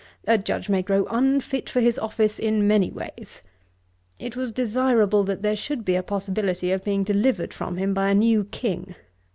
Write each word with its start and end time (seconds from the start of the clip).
A 0.25 0.35
Judge 0.39 0.67
may 0.67 0.81
grow 0.81 1.05
unfit 1.11 1.69
for 1.69 1.79
his 1.79 1.99
office 1.99 2.39
in 2.39 2.67
many 2.67 2.89
ways. 2.89 3.43
It 4.17 4.35
was 4.35 4.51
desirable 4.51 5.23
that 5.25 5.43
there 5.43 5.55
should 5.55 5.85
be 5.85 5.93
a 5.93 6.01
possibility 6.01 6.71
of 6.71 6.83
being 6.83 7.03
delivered 7.03 7.53
from 7.53 7.77
him 7.77 7.93
by 7.93 8.09
a 8.09 8.15
new 8.15 8.45
King. 8.45 8.95